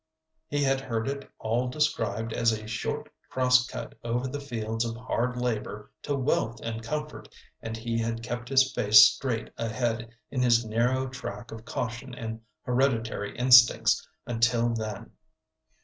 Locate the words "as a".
2.33-2.65